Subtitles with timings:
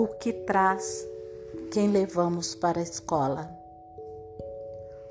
[0.00, 1.04] O que traz
[1.72, 3.50] quem levamos para a escola?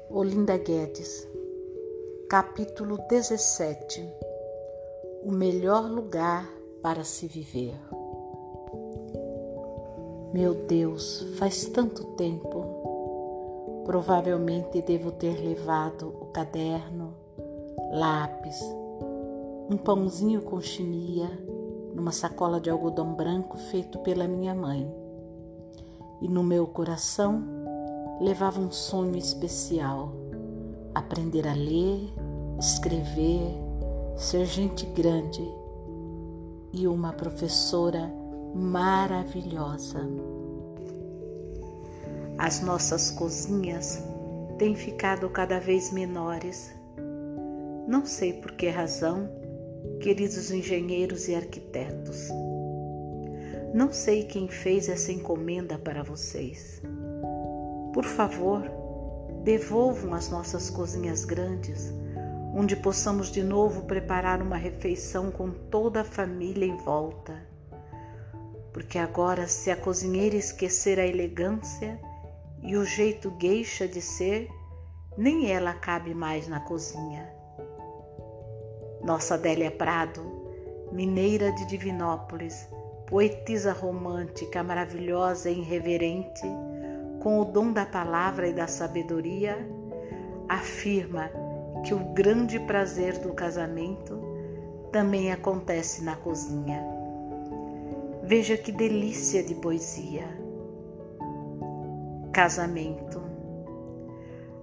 [0.09, 1.27] Olinda Guedes,
[2.29, 4.09] capítulo 17
[5.25, 6.49] O melhor lugar
[6.81, 7.75] para se viver.
[10.33, 13.83] Meu Deus, faz tanto tempo.
[13.83, 17.13] Provavelmente devo ter levado o caderno,
[17.91, 18.57] lápis,
[19.69, 21.29] um pãozinho com chimia
[21.97, 24.87] numa sacola de algodão branco feito pela minha mãe.
[26.21, 27.43] E no meu coração
[28.21, 30.13] levava um sonho especial:
[30.93, 32.13] aprender a ler,
[32.59, 33.51] escrever,
[34.15, 35.43] ser gente grande
[36.71, 38.13] e uma professora
[38.53, 40.07] maravilhosa.
[42.37, 44.03] As nossas cozinhas
[44.59, 46.71] têm ficado cada vez menores.
[47.87, 49.27] Não sei por que razão
[49.99, 52.29] queridos engenheiros e arquitetos.
[53.73, 56.81] Não sei quem fez essa encomenda para vocês.
[57.93, 58.63] Por favor,
[59.43, 61.93] devolvam as nossas cozinhas grandes,
[62.55, 67.45] onde possamos de novo preparar uma refeição com toda a família em volta.
[68.71, 71.99] Porque agora, se a cozinheira esquecer a elegância
[72.63, 74.49] e o jeito gueixa de ser,
[75.17, 77.36] nem ela cabe mais na cozinha
[79.07, 80.21] nossa Adélia Prado,
[80.91, 82.67] mineira de Divinópolis,
[83.05, 86.45] poetisa romântica, maravilhosa e irreverente,
[87.21, 89.65] com o dom da palavra e da sabedoria,
[90.49, 91.31] afirma
[91.85, 94.19] que o grande prazer do casamento
[94.91, 96.83] também acontece na cozinha.
[98.23, 100.27] Veja que delícia de poesia.
[102.33, 103.21] Casamento.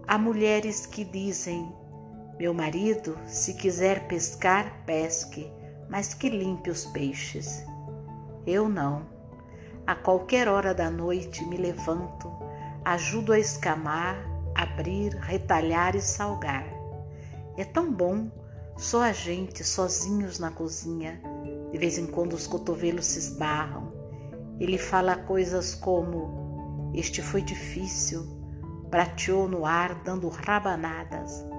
[0.07, 1.73] Há mulheres que dizem
[2.39, 5.49] meu marido, se quiser pescar, pesque,
[5.89, 7.65] mas que limpe os peixes.
[8.45, 9.07] Eu não.
[9.87, 12.33] A qualquer hora da noite me levanto,
[12.85, 14.17] ajudo a escamar,
[14.53, 16.67] abrir, retalhar e salgar.
[17.57, 18.29] É tão bom,
[18.77, 21.23] só a gente, sozinhos na cozinha.
[21.71, 23.93] De vez em quando os cotovelos se esbarram.
[24.59, 28.27] Ele fala coisas como: Este foi difícil,
[28.91, 31.54] prateou no ar dando rabanadas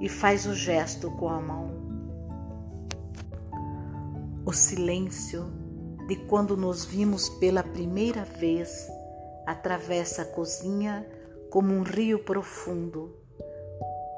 [0.00, 1.70] e faz o gesto com a mão.
[4.44, 5.46] O silêncio
[6.06, 8.88] de quando nos vimos pela primeira vez
[9.46, 11.06] atravessa a cozinha
[11.50, 13.14] como um rio profundo.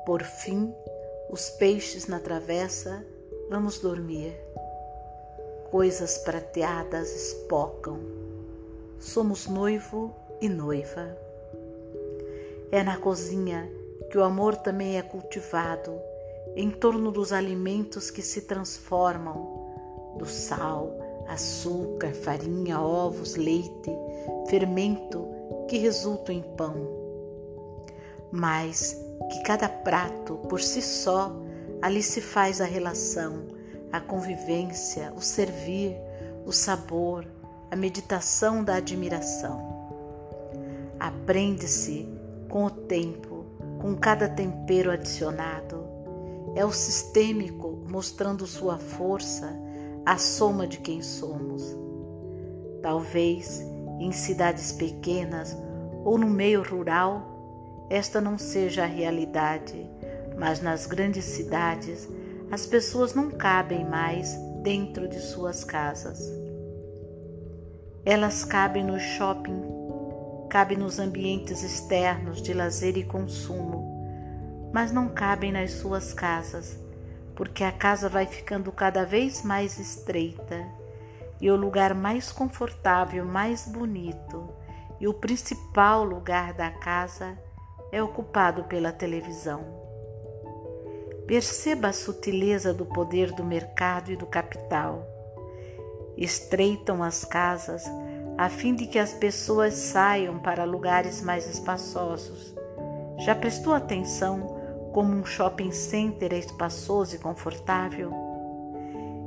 [0.05, 0.75] Por fim,
[1.31, 3.07] os peixes na travessa,
[3.51, 4.35] vamos dormir.
[5.71, 7.99] Coisas prateadas espocam.
[8.99, 11.17] Somos noivo e noiva.
[12.73, 13.71] É na cozinha
[14.17, 16.01] que o amor também é cultivado
[16.57, 20.91] em torno dos alimentos que se transformam, do sal,
[21.29, 23.91] açúcar, farinha, ovos, leite,
[24.49, 25.29] fermento
[25.69, 26.77] que resultam em pão.
[28.33, 28.99] Mas
[29.31, 31.37] que cada prato por si só
[31.83, 33.49] ali se faz a relação,
[33.93, 35.95] a convivência, o servir,
[36.47, 37.27] o sabor,
[37.71, 39.61] a meditação da admiração.
[40.99, 42.09] Aprende-se
[42.49, 43.26] com o tempo
[43.87, 45.87] com cada tempero adicionado.
[46.57, 49.57] É o sistêmico mostrando sua força,
[50.05, 51.63] a soma de quem somos.
[52.83, 53.65] Talvez
[54.01, 55.57] em cidades pequenas
[56.05, 59.89] ou no meio rural, esta não seja a realidade,
[60.37, 62.09] mas nas grandes cidades
[62.51, 66.29] as pessoas não cabem mais dentro de suas casas.
[68.05, 69.76] Elas cabem no shopping
[70.49, 76.79] cabe nos ambientes externos de lazer e consumo, mas não cabem nas suas casas,
[77.35, 80.67] porque a casa vai ficando cada vez mais estreita
[81.41, 84.49] e o lugar mais confortável, mais bonito
[85.01, 87.39] e o principal lugar da casa
[87.93, 89.65] é ocupado pela televisão.
[91.27, 95.07] Perceba a sutileza do poder do mercado e do capital.
[96.17, 97.85] Estreitam as casas
[98.39, 102.55] a fim de que as pessoas saiam para lugares mais espaçosos.
[103.19, 108.13] Já prestou atenção como um shopping center é espaçoso e confortável?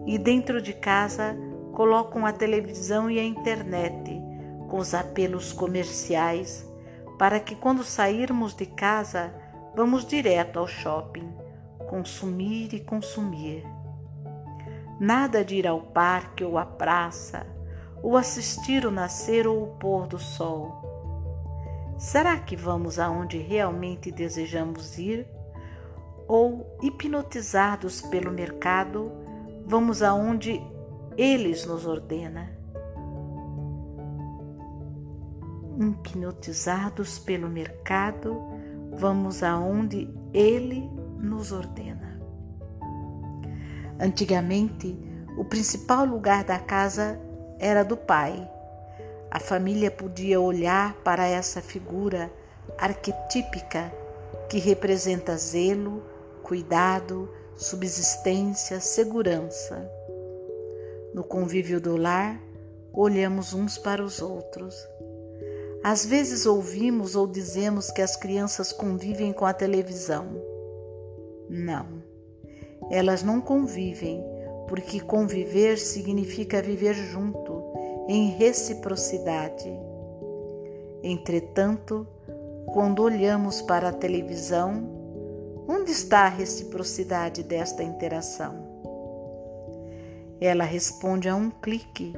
[0.05, 1.35] E dentro de casa
[1.73, 4.21] colocam a televisão e a internet
[4.67, 6.67] com os apelos comerciais
[7.17, 9.33] para que quando sairmos de casa
[9.75, 11.31] vamos direto ao shopping,
[11.89, 13.63] consumir e consumir.
[14.99, 17.45] Nada de ir ao parque ou à praça
[18.01, 20.71] ou assistir o nascer ou o pôr do sol?
[21.97, 25.27] Será que vamos aonde realmente desejamos ir?
[26.27, 29.11] Ou, hipnotizados pelo mercado,
[29.65, 30.61] vamos aonde
[31.17, 32.59] eles nos ordena?
[35.79, 38.37] hipnotizados pelo mercado,
[38.97, 42.19] vamos aonde ele nos ordena.
[43.99, 44.97] Antigamente,
[45.37, 47.19] o principal lugar da casa
[47.59, 48.49] era do pai.
[49.29, 52.31] A família podia olhar para essa figura
[52.77, 53.93] arquetípica
[54.49, 56.03] que representa zelo,
[56.41, 59.87] cuidado, subsistência, segurança.
[61.13, 62.41] No convívio do lar,
[62.93, 64.75] olhamos uns para os outros.
[65.83, 70.41] Às vezes ouvimos ou dizemos que as crianças convivem com a televisão.
[71.49, 72.03] Não,
[72.91, 74.23] elas não convivem,
[74.67, 77.48] porque conviver significa viver junto,
[78.11, 79.71] em reciprocidade.
[81.03, 82.07] Entretanto,
[82.73, 84.83] quando olhamos para a televisão,
[85.67, 88.55] onde está a reciprocidade desta interação?
[90.41, 92.11] Ela responde a um clique,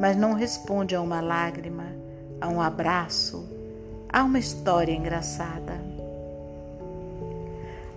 [0.00, 1.84] mas não responde a uma lágrima,
[2.40, 3.46] a um abraço,
[4.08, 5.74] a uma história engraçada.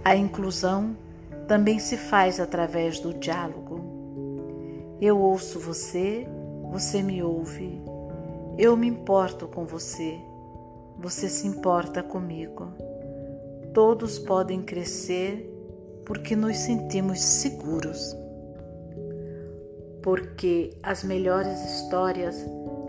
[0.03, 0.93] A inclusão
[1.47, 3.79] também se faz através do diálogo.
[4.99, 6.27] Eu ouço você,
[6.69, 7.81] você me ouve.
[8.57, 10.19] Eu me importo com você
[10.99, 12.73] você se importa comigo.
[13.73, 15.49] Todos podem crescer
[16.05, 18.15] porque nos sentimos seguros.
[20.03, 22.35] Porque as melhores histórias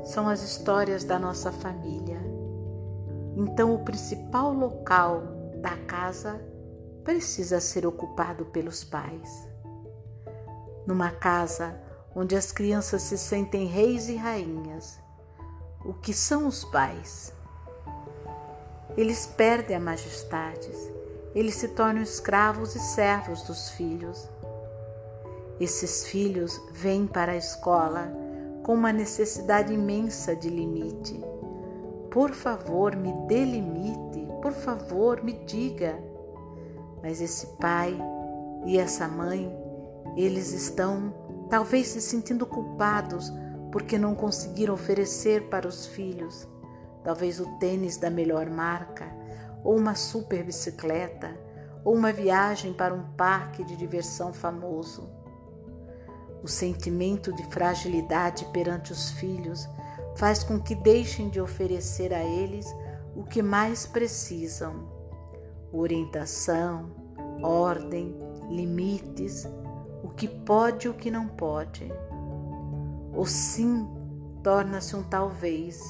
[0.05, 2.19] são as histórias da nossa família.
[3.37, 5.23] Então, o principal local
[5.61, 6.41] da casa
[7.05, 9.49] precisa ser ocupado pelos pais.
[10.85, 11.81] Numa casa
[12.15, 14.99] onde as crianças se sentem reis e rainhas,
[15.85, 17.33] o que são os pais?
[18.97, 20.71] Eles perdem a majestade,
[21.35, 24.29] eles se tornam escravos e servos dos filhos.
[25.61, 28.13] Esses filhos vêm para a escola
[28.63, 31.23] com uma necessidade imensa de limite.
[32.11, 35.97] Por favor, me dê limite, por favor, me diga.
[37.03, 37.97] Mas esse pai
[38.67, 39.51] e essa mãe,
[40.17, 41.15] eles estão
[41.51, 43.31] talvez se sentindo culpados
[43.71, 46.49] porque não conseguiram oferecer para os filhos
[47.03, 49.07] talvez o tênis da melhor marca,
[49.65, 51.37] ou uma super bicicleta,
[51.85, 55.09] ou uma viagem para um parque de diversão famoso.
[56.43, 59.69] O sentimento de fragilidade perante os filhos
[60.17, 62.67] faz com que deixem de oferecer a eles
[63.15, 64.89] o que mais precisam:
[65.73, 66.91] orientação,
[67.43, 68.17] ordem,
[68.49, 69.47] limites,
[70.03, 71.91] o que pode e o que não pode.
[73.15, 73.89] O sim
[74.43, 75.83] torna-se um talvez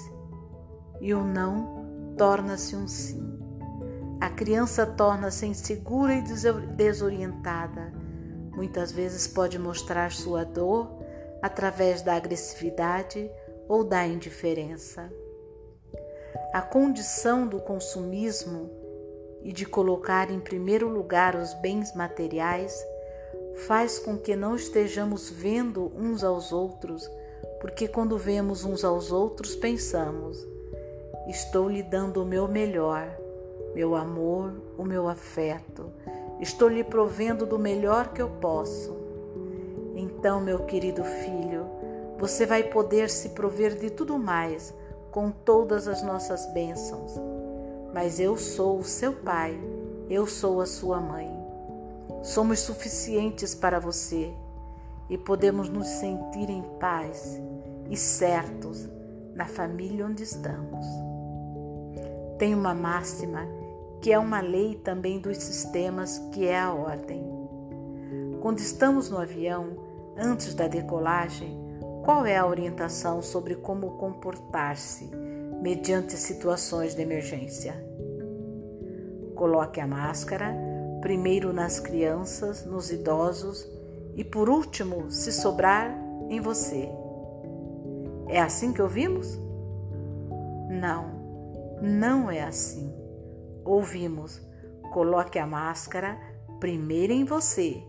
[1.00, 3.38] e o não torna-se um sim.
[4.20, 6.22] A criança torna-se insegura e
[6.76, 7.92] desorientada.
[8.52, 10.90] Muitas vezes pode mostrar sua dor
[11.40, 13.30] através da agressividade
[13.68, 15.10] ou da indiferença.
[16.52, 18.70] A condição do consumismo
[19.42, 22.84] e de colocar em primeiro lugar os bens materiais
[23.66, 27.08] faz com que não estejamos vendo uns aos outros,
[27.60, 30.46] porque quando vemos uns aos outros pensamos:
[31.28, 33.08] Estou lhe dando o meu melhor,
[33.74, 35.92] meu amor, o meu afeto.
[36.40, 38.96] Estou lhe provendo do melhor que eu posso.
[39.94, 41.66] Então, meu querido filho,
[42.18, 44.74] você vai poder se prover de tudo mais
[45.10, 47.12] com todas as nossas bênçãos.
[47.92, 49.58] Mas eu sou o seu pai,
[50.08, 51.39] eu sou a sua mãe.
[52.22, 54.32] Somos suficientes para você
[55.08, 57.40] e podemos nos sentir em paz
[57.88, 58.88] e certos
[59.34, 60.86] na família onde estamos.
[62.38, 63.46] Tem uma máxima
[64.00, 67.22] que é uma lei também dos sistemas, que é a ordem.
[68.40, 69.76] Quando estamos no avião,
[70.16, 71.58] antes da decolagem,
[72.04, 75.10] qual é a orientação sobre como comportar-se
[75.60, 77.74] mediante situações de emergência?
[79.34, 80.54] Coloque a máscara,
[81.00, 83.66] primeiro nas crianças, nos idosos
[84.16, 85.96] e por último, se sobrar,
[86.28, 86.88] em você.
[88.28, 89.38] É assim que ouvimos?
[90.70, 91.20] Não.
[91.82, 92.94] Não é assim.
[93.64, 94.40] Ouvimos:
[94.92, 96.18] coloque a máscara
[96.60, 97.82] primeiro em você,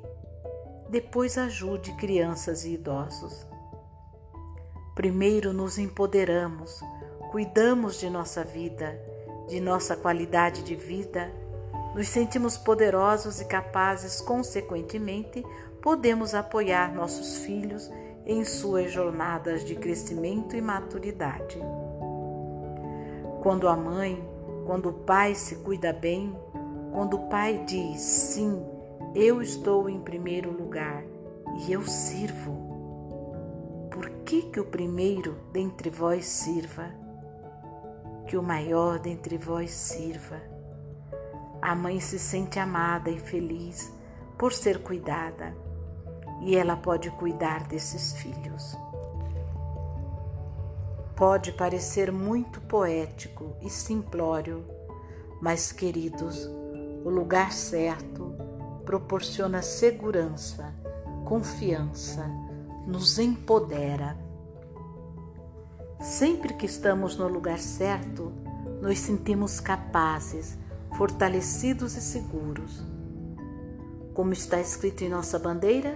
[0.89, 3.46] depois ajude crianças e idosos.
[4.96, 6.82] Primeiro nos empoderamos,
[7.32, 8.98] cuidamos de nossa vida,
[9.48, 11.32] de nossa qualidade de vida,
[11.96, 15.44] nos sentimos poderosos e capazes, consequentemente,
[15.82, 17.92] podemos apoiar nossos filhos
[18.26, 21.60] em suas jornadas de crescimento e maturidade.
[23.42, 24.24] Quando a mãe,
[24.66, 26.36] quando o pai se cuida bem,
[26.92, 28.64] quando o pai diz sim,
[29.16, 31.04] eu estou em primeiro lugar
[31.66, 33.90] e eu sirvo.
[33.92, 37.02] Por que que o primeiro dentre vós sirva?
[38.32, 40.50] que o maior dentre vós sirva.
[41.62, 43.94] A mãe se sente amada e feliz
[44.36, 45.56] por ser cuidada,
[46.41, 48.75] e ela pode cuidar desses filhos.
[51.15, 54.65] Pode parecer muito poético e simplório,
[55.39, 56.50] mas, queridos,
[57.06, 58.36] o lugar certo
[58.84, 60.74] proporciona segurança,
[61.25, 62.27] confiança,
[62.88, 64.18] nos empodera.
[66.00, 68.32] Sempre que estamos no lugar certo,
[68.82, 70.58] nos sentimos capazes,
[70.98, 72.84] fortalecidos e seguros.
[74.14, 75.94] Como está escrito em nossa bandeira,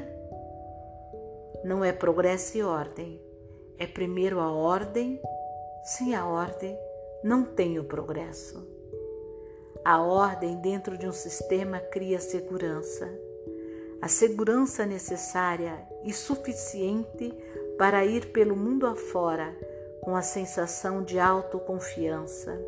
[1.63, 3.21] não é progresso e ordem,
[3.77, 5.19] é primeiro a ordem.
[5.83, 6.77] Sem a ordem,
[7.23, 8.67] não tem o progresso.
[9.83, 13.07] A ordem dentro de um sistema cria segurança.
[14.01, 17.31] A segurança necessária e suficiente
[17.77, 19.55] para ir pelo mundo afora
[20.01, 22.59] com a sensação de autoconfiança.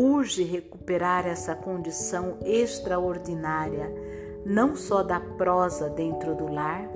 [0.00, 3.92] Urge recuperar essa condição extraordinária,
[4.46, 6.88] não só da prosa dentro do lar,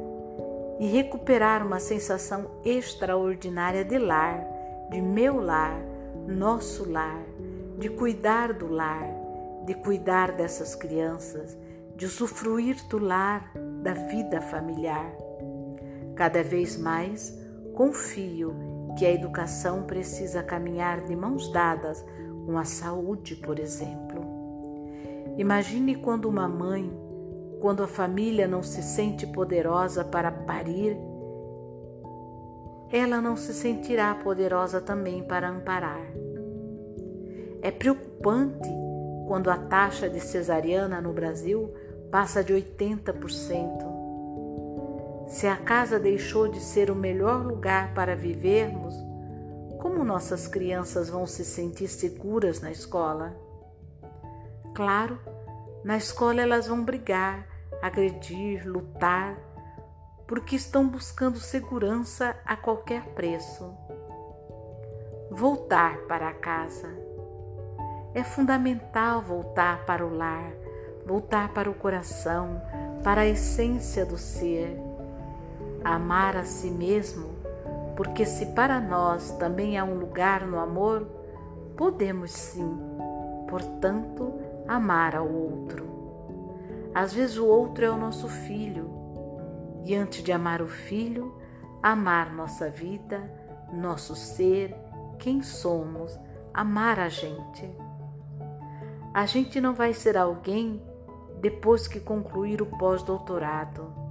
[0.79, 4.47] e recuperar uma sensação extraordinária de lar,
[4.89, 5.83] de meu lar,
[6.29, 7.25] nosso lar,
[7.77, 9.09] de cuidar do lar,
[9.67, 11.59] de cuidar dessas crianças,
[11.97, 15.13] de usufruir do lar, da vida familiar.
[16.15, 17.37] Cada vez mais
[17.75, 18.55] confio
[18.97, 22.05] que a educação precisa caminhar de mãos dadas
[22.45, 24.23] com a saúde, por exemplo.
[25.37, 26.93] Imagine quando uma mãe,
[27.61, 30.97] quando a família não se sente poderosa para parir,
[32.91, 36.07] ela não se sentirá poderosa também para amparar.
[37.63, 38.69] É preocupante
[39.27, 41.73] quando a taxa de cesariana no Brasil
[42.11, 43.93] passa de 80%.
[45.29, 48.95] Se a casa deixou de ser o melhor lugar para vivermos,
[49.83, 53.35] como nossas crianças vão se sentir seguras na escola?
[54.77, 55.19] Claro,
[55.83, 57.49] na escola elas vão brigar,
[57.83, 59.37] agredir, lutar,
[60.25, 63.77] porque estão buscando segurança a qualquer preço.
[65.33, 66.89] Voltar para a casa.
[68.15, 70.53] É fundamental voltar para o lar,
[71.05, 72.63] voltar para o coração,
[73.03, 74.79] para a essência do ser
[75.83, 77.32] amar a si mesmo,
[77.97, 81.07] porque se para nós também há um lugar no amor,
[81.77, 82.79] podemos sim,
[83.49, 84.33] portanto,
[84.67, 85.91] amar ao outro.
[86.95, 88.91] Às vezes o outro é o nosso filho,
[89.85, 91.35] e antes de amar o filho,
[91.83, 93.31] amar nossa vida,
[93.73, 94.75] nosso ser,
[95.19, 96.19] quem somos,
[96.53, 97.69] amar a gente.
[99.13, 100.83] A gente não vai ser alguém
[101.41, 104.03] depois que concluir o pós-doutorado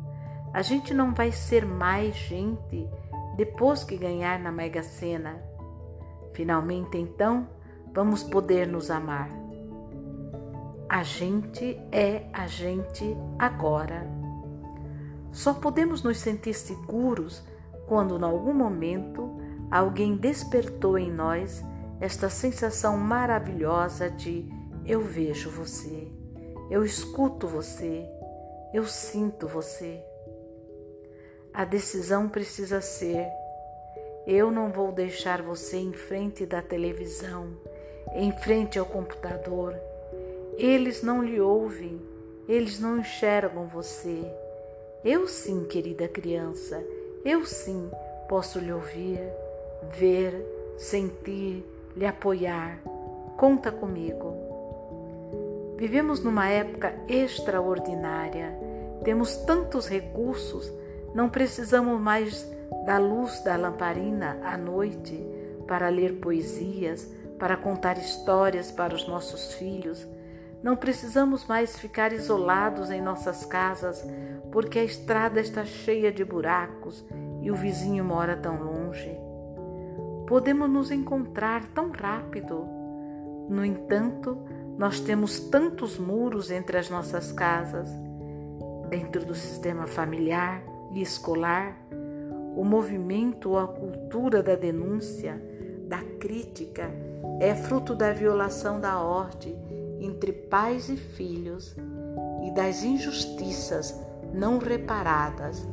[0.54, 2.90] a gente não vai ser mais gente
[3.42, 5.42] depois que ganhar na Mega Sena.
[6.32, 7.50] Finalmente, então,
[7.92, 9.32] vamos poder nos amar.
[10.88, 14.08] A gente é a gente agora.
[15.32, 17.44] Só podemos nos sentir seguros
[17.88, 21.66] quando, em algum momento, alguém despertou em nós
[22.00, 24.48] esta sensação maravilhosa de
[24.86, 26.12] eu vejo você,
[26.70, 28.08] eu escuto você,
[28.72, 30.11] eu sinto você.
[31.54, 33.28] A decisão precisa ser:
[34.26, 37.50] eu não vou deixar você em frente da televisão,
[38.14, 39.76] em frente ao computador.
[40.58, 42.00] Eles não lhe ouvem,
[42.48, 44.24] eles não enxergam você.
[45.04, 46.82] Eu sim, querida criança,
[47.26, 47.90] eu sim
[48.30, 49.20] posso lhe ouvir,
[49.98, 50.34] ver,
[50.78, 51.66] sentir,
[51.98, 52.80] lhe apoiar.
[53.36, 54.36] Conta comigo.
[55.78, 58.56] Vivemos numa época extraordinária.
[59.04, 60.72] Temos tantos recursos
[61.14, 62.48] não precisamos mais
[62.86, 65.20] da luz da lamparina à noite
[65.68, 70.08] para ler poesias, para contar histórias para os nossos filhos.
[70.64, 74.06] Não precisamos mais ficar isolados em nossas casas
[74.52, 77.06] porque a estrada está cheia de buracos
[77.42, 79.18] e o vizinho mora tão longe.
[80.28, 82.68] Podemos nos encontrar tão rápido.
[83.50, 84.38] No entanto,
[84.78, 87.90] nós temos tantos muros entre as nossas casas,
[88.90, 90.62] dentro do sistema familiar,
[90.94, 91.78] e escolar,
[92.56, 95.42] o movimento ou a cultura da denúncia,
[95.88, 96.90] da crítica,
[97.40, 99.56] é fruto da violação da ordem
[100.00, 101.76] entre pais e filhos
[102.44, 103.96] e das injustiças
[104.34, 105.68] não reparadas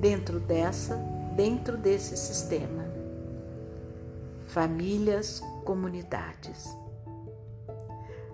[0.00, 0.96] dentro dessa,
[1.34, 2.84] dentro desse sistema.
[4.48, 6.68] Famílias, comunidades.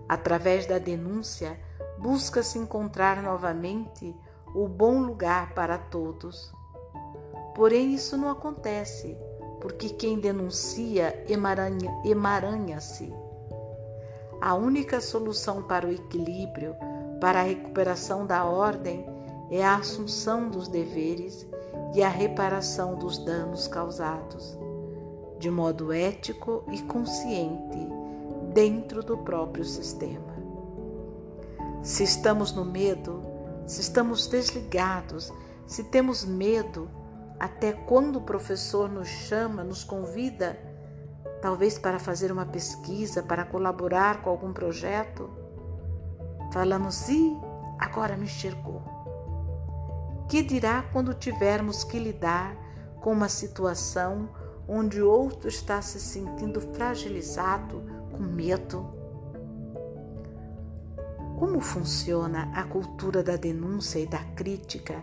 [0.09, 1.59] Através da denúncia,
[1.99, 4.14] busca-se encontrar novamente
[4.57, 6.53] o bom lugar para todos.
[7.55, 9.17] Porém, isso não acontece
[9.61, 12.09] porque quem denuncia emaranha-se.
[12.09, 12.79] Emaranha
[14.41, 16.77] a única solução para o equilíbrio,
[17.21, 19.07] para a recuperação da ordem,
[19.51, 21.47] é a assunção dos deveres
[21.95, 24.59] e a reparação dos danos causados,
[25.39, 27.89] de modo ético e consciente,
[28.53, 30.37] dentro do próprio sistema.
[31.83, 33.23] Se estamos no medo,
[33.66, 35.32] se estamos desligados,
[35.66, 36.88] se temos medo,
[37.38, 40.58] até quando o professor nos chama, nos convida,
[41.42, 45.28] talvez para fazer uma pesquisa, para colaborar com algum projeto,
[46.52, 47.37] falamos, e
[47.78, 48.82] agora me enxergou.
[50.28, 52.56] Que dirá quando tivermos que lidar
[53.00, 54.28] com uma situação
[54.68, 58.96] onde outro está se sentindo fragilizado, com medo?
[61.38, 65.02] Como funciona a cultura da denúncia e da crítica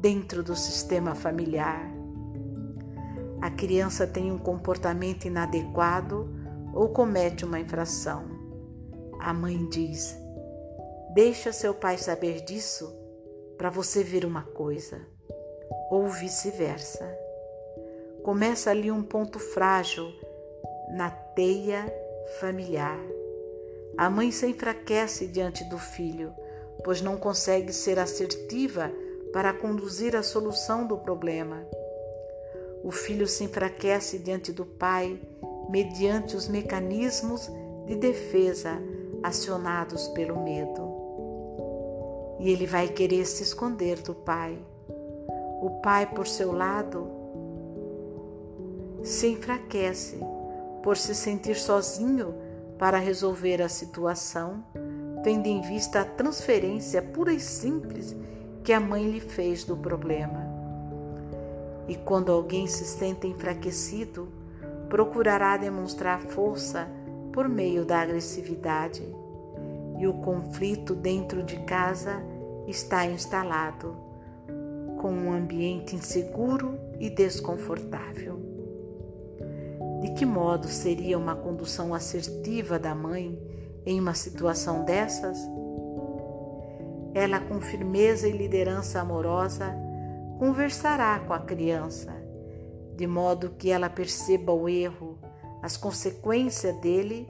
[0.00, 1.90] dentro do sistema familiar?
[3.42, 6.32] A criança tem um comportamento inadequado
[6.72, 8.24] ou comete uma infração.
[9.18, 10.16] A mãe diz:
[11.12, 12.92] Deixa seu pai saber disso
[13.58, 15.00] para você ver uma coisa,
[15.90, 17.04] ou vice-versa.
[18.22, 20.06] Começa ali um ponto frágil
[20.96, 21.84] na teia
[22.40, 23.13] familiar.
[23.96, 26.34] A mãe se enfraquece diante do filho,
[26.82, 28.90] pois não consegue ser assertiva
[29.32, 31.64] para conduzir a solução do problema.
[32.82, 35.18] O filho se enfraquece diante do pai
[35.70, 37.50] mediante os mecanismos
[37.86, 38.80] de defesa
[39.22, 40.92] acionados pelo medo.
[42.40, 44.58] E ele vai querer se esconder do pai.
[45.62, 47.08] O pai, por seu lado,
[49.02, 50.18] se enfraquece
[50.82, 52.34] por se sentir sozinho
[52.78, 54.64] para resolver a situação,
[55.22, 58.16] tendo em vista a transferência pura e simples
[58.62, 60.44] que a mãe lhe fez do problema.
[61.86, 64.28] E quando alguém se sente enfraquecido,
[64.88, 66.88] procurará demonstrar força
[67.32, 69.02] por meio da agressividade.
[69.98, 72.22] E o conflito dentro de casa
[72.66, 73.96] está instalado,
[75.00, 78.43] com um ambiente inseguro e desconfortável.
[80.04, 83.40] De que modo seria uma condução assertiva da mãe
[83.86, 85.38] em uma situação dessas?
[87.14, 89.74] Ela, com firmeza e liderança amorosa,
[90.38, 92.12] conversará com a criança,
[92.94, 95.18] de modo que ela perceba o erro,
[95.62, 97.26] as consequências dele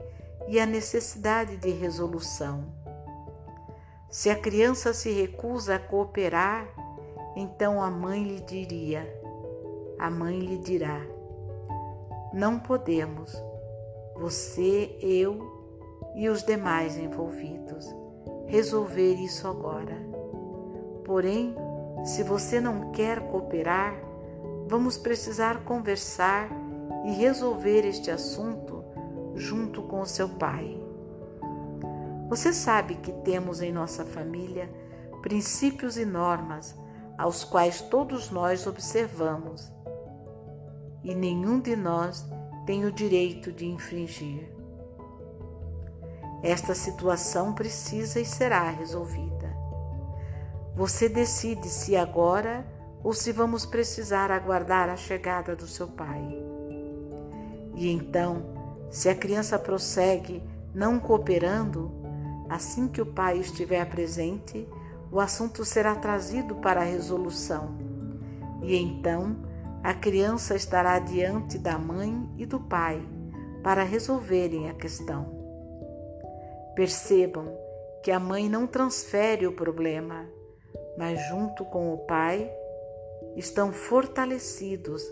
[0.49, 2.65] e a necessidade de resolução.
[4.09, 6.67] Se a criança se recusa a cooperar,
[7.37, 9.07] então a mãe lhe diria,
[9.97, 11.14] a mãe lhe dirá:
[12.35, 13.33] não podemos,
[14.13, 15.39] você, eu
[16.17, 17.87] e os demais envolvidos,
[18.45, 19.95] resolver isso agora.
[21.05, 21.55] Porém,
[22.03, 23.95] se você não quer cooperar,
[24.67, 26.49] vamos precisar conversar
[27.05, 28.83] e resolver este assunto
[29.35, 30.77] junto com o seu pai.
[32.27, 34.69] Você sabe que temos em nossa família
[35.21, 36.75] princípios e normas
[37.17, 39.73] aos quais todos nós observamos
[41.05, 42.25] e nenhum de nós
[42.65, 44.49] tem o direito de infringir.
[46.41, 49.55] Esta situação precisa e será resolvida.
[50.75, 52.65] Você decide se agora
[53.03, 56.43] ou se vamos precisar aguardar a chegada do seu pai.
[57.75, 58.43] E então,
[58.89, 60.41] se a criança prossegue
[60.73, 61.91] não cooperando,
[62.49, 64.67] assim que o pai estiver presente,
[65.11, 67.75] o assunto será trazido para a resolução.
[68.63, 69.35] E então,
[69.85, 73.07] a criança estará diante da mãe e do pai
[73.61, 75.27] para resolverem a questão.
[76.75, 77.55] Percebam
[78.01, 80.27] que a mãe não transfere o problema,
[80.97, 82.51] mas, junto com o pai,
[83.35, 85.03] estão fortalecidos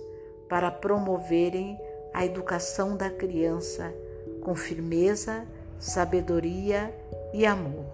[0.50, 1.80] para promoverem
[2.12, 3.94] a educação da criança
[4.42, 6.92] com firmeza, sabedoria
[7.32, 7.86] e amor.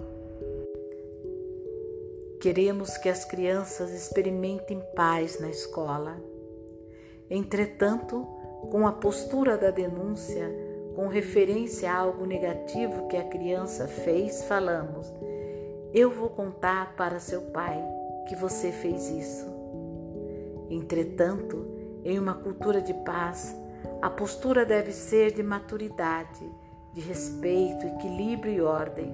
[2.39, 6.38] Queremos que as crianças experimentem paz na escola
[7.29, 8.27] Entretanto,
[8.71, 10.49] com a postura da denúncia,
[10.95, 15.13] com referência a algo negativo que a criança fez, falamos:
[15.93, 17.81] Eu vou contar para seu pai
[18.27, 19.45] que você fez isso.
[20.69, 21.65] Entretanto,
[22.03, 23.55] em uma cultura de paz,
[24.01, 26.49] a postura deve ser de maturidade,
[26.93, 29.13] de respeito, equilíbrio e ordem.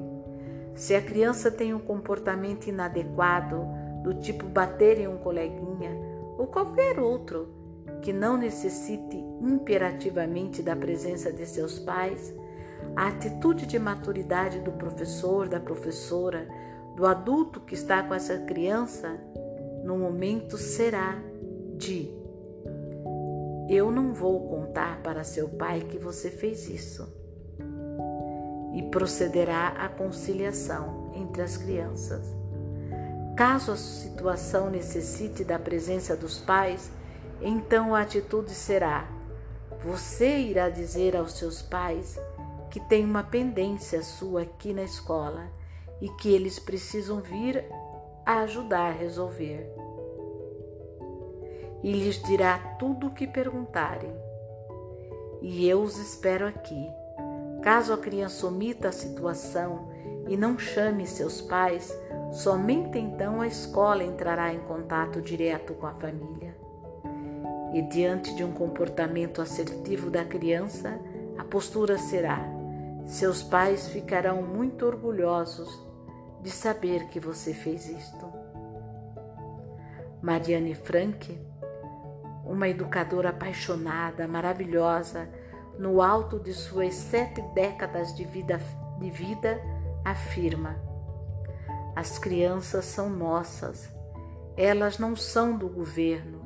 [0.75, 3.65] Se a criança tem um comportamento inadequado,
[4.03, 5.97] do tipo bater em um coleguinha
[6.37, 7.54] ou qualquer outro,
[8.05, 12.31] que não necessite imperativamente da presença de seus pais,
[12.95, 16.47] a atitude de maturidade do professor, da professora,
[16.95, 19.19] do adulto que está com essa criança,
[19.83, 21.19] no momento será
[21.75, 22.13] de
[23.67, 27.11] Eu não vou contar para seu pai que você fez isso.
[28.75, 32.21] E procederá a conciliação entre as crianças.
[33.35, 36.91] Caso a situação necessite da presença dos pais,
[37.41, 39.07] então a atitude será:
[39.83, 42.19] você irá dizer aos seus pais
[42.71, 45.45] que tem uma pendência sua aqui na escola
[46.01, 47.63] e que eles precisam vir
[48.25, 49.71] a ajudar a resolver.
[51.83, 54.11] E lhes dirá tudo o que perguntarem.
[55.41, 56.89] E eu os espero aqui.
[57.61, 59.87] Caso a criança omita a situação
[60.27, 61.95] e não chame seus pais,
[62.31, 66.64] somente então a escola entrará em contato direto com a família.
[67.75, 70.97] E diante de um comportamento assertivo da criança,
[71.37, 72.39] a postura será:
[73.05, 75.67] seus pais ficarão muito orgulhosos
[76.41, 78.31] de saber que você fez isto.
[80.21, 81.37] Mariane Frank,
[82.45, 85.27] uma educadora apaixonada, maravilhosa,
[85.77, 88.57] no alto de suas sete décadas de vida,
[88.99, 89.59] de vida
[90.05, 90.77] afirma:
[91.93, 93.89] as crianças são nossas,
[94.55, 96.44] elas não são do governo,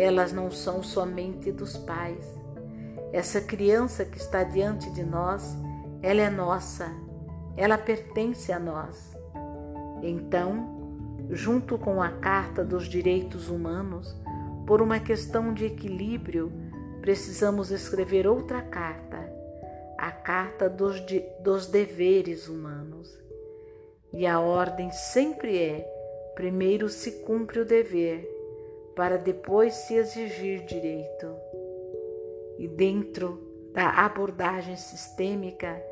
[0.00, 2.26] elas não são somente dos pais.
[3.12, 5.56] Essa criança que está diante de nós,
[6.02, 6.90] ela é nossa,
[7.56, 9.14] ela pertence a nós.
[10.02, 14.16] Então, junto com a Carta dos Direitos Humanos,
[14.66, 16.50] por uma questão de equilíbrio,
[17.02, 19.30] precisamos escrever outra carta,
[19.98, 23.18] a Carta dos, de, dos Deveres Humanos.
[24.14, 25.86] E a ordem sempre é:
[26.34, 28.39] primeiro se cumpre o dever,
[28.94, 31.34] para depois se exigir direito.
[32.58, 35.82] E dentro da abordagem sistêmica,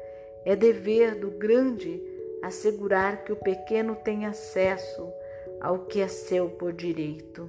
[0.44, 2.02] é dever do grande
[2.42, 5.12] assegurar que o pequeno tenha acesso
[5.60, 7.48] ao que é seu por direito.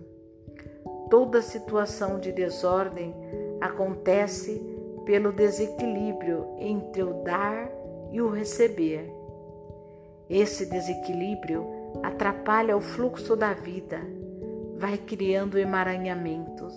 [1.10, 3.16] Toda situação de desordem
[3.62, 4.62] acontece
[5.06, 7.72] pelo desequilíbrio entre o dar
[8.12, 9.12] e o receber.
[10.30, 11.66] Esse desequilíbrio
[12.04, 14.00] atrapalha o fluxo da vida,
[14.80, 16.74] vai criando emaranhamentos.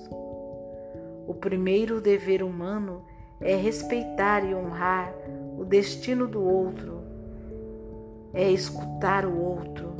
[1.24, 3.04] O primeiro dever humano
[3.40, 5.14] é respeitar e honrar
[5.56, 7.00] o destino do outro,
[8.34, 9.94] é escutar o outro,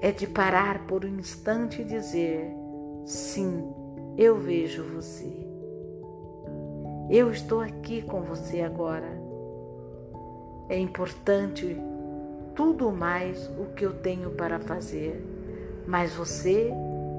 [0.00, 2.50] é de parar por um instante e dizer:
[3.04, 3.72] sim,
[4.18, 5.32] eu vejo você.
[7.08, 9.24] Eu estou aqui com você agora.
[10.68, 11.80] É importante
[12.52, 15.35] tudo mais o que eu tenho para fazer,
[15.86, 16.70] mas você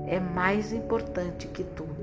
[0.08, 1.97] é mais importante que tudo.